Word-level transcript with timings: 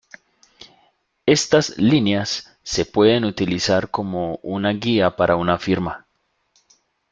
Estas 1.27 1.77
líneas 1.77 2.57
se 2.63 2.85
puede 2.87 3.23
utilizar 3.23 3.91
como 3.91 4.39
una 4.41 4.71
guía 4.71 5.15
para 5.15 5.35
una 5.35 5.59
firma. 5.59 6.07